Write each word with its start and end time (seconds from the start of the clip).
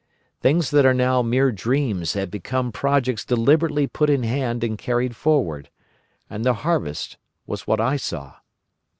Things 0.39 0.71
that 0.71 0.83
are 0.83 0.95
now 0.95 1.21
mere 1.21 1.51
dreams 1.51 2.13
had 2.13 2.31
become 2.31 2.71
projects 2.71 3.23
deliberately 3.23 3.85
put 3.85 4.09
in 4.09 4.23
hand 4.23 4.63
and 4.63 4.75
carried 4.75 5.15
forward. 5.15 5.69
And 6.27 6.43
the 6.43 6.55
harvest 6.65 7.17
was 7.45 7.67
what 7.67 7.79
I 7.79 7.97
saw! 7.97 8.37